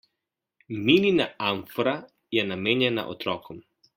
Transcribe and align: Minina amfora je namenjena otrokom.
Minina 0.87 1.27
amfora 1.49 1.95
je 2.39 2.47
namenjena 2.53 3.07
otrokom. 3.15 3.63